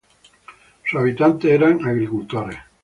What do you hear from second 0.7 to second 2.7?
Sus habitantes eran agricultores.